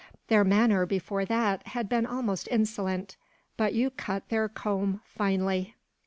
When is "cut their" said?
3.91-4.49